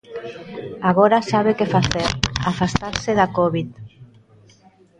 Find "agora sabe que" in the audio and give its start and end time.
0.89-1.71